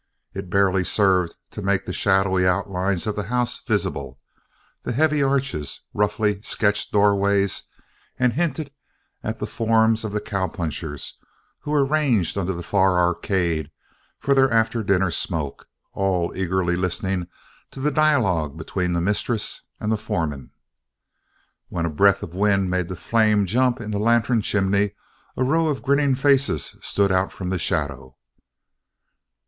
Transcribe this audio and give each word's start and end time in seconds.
It 0.33 0.49
barely 0.49 0.83
served 0.83 1.35
to 1.51 1.61
make 1.61 1.85
the 1.85 1.93
shadowy 1.93 2.43
outlines 2.47 3.05
of 3.05 3.15
the 3.15 3.25
house 3.25 3.61
visible, 3.67 4.19
the 4.81 4.93
heavy 4.93 5.21
arches, 5.21 5.81
roughly 5.93 6.41
sketched 6.41 6.91
doorways, 6.91 7.67
and 8.17 8.33
hinted 8.33 8.71
at 9.21 9.37
the 9.37 9.45
forms 9.45 10.03
of 10.03 10.11
the 10.11 10.19
cowpunchers 10.19 11.13
who 11.59 11.69
were 11.69 11.85
ranged 11.85 12.35
under 12.35 12.53
the 12.53 12.63
far 12.63 12.97
arcade 12.99 13.69
for 14.19 14.33
their 14.33 14.51
after 14.51 14.81
dinner 14.81 15.11
smoke, 15.11 15.67
all 15.93 16.35
eagerly 16.35 16.75
listening 16.75 17.27
to 17.69 17.79
the 17.79 17.91
dialogue 17.91 18.57
between 18.57 18.93
the 18.93 19.01
mistress 19.01 19.61
and 19.79 19.91
the 19.91 19.97
foreman. 19.99 20.49
When 21.69 21.85
a 21.85 21.91
breath 21.91 22.23
of 22.23 22.33
wind 22.33 22.71
made 22.71 22.87
the 22.89 22.95
flame 22.95 23.45
jump 23.45 23.79
in 23.79 23.91
the 23.91 23.99
lantern 23.99 24.41
chimney 24.41 24.95
a 25.37 25.43
row 25.43 25.67
of 25.67 25.83
grinning 25.83 26.15
faces 26.15 26.75
stood 26.81 27.11
out 27.11 27.31
from 27.31 27.51
the 27.51 27.59
shadow. 27.59 28.17